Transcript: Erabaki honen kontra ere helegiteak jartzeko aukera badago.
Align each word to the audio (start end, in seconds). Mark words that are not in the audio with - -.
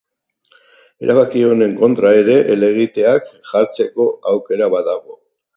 Erabaki 1.07 1.43
honen 1.49 1.75
kontra 1.83 2.13
ere 2.21 2.39
helegiteak 2.53 3.29
jartzeko 3.53 4.11
aukera 4.33 4.73
badago. 4.79 5.21